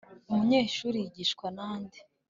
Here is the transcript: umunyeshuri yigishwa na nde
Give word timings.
umunyeshuri 0.31 0.97
yigishwa 1.03 1.45
na 1.57 1.69
nde 1.81 1.99